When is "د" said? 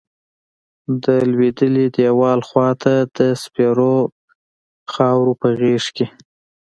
1.03-1.05, 3.17-3.19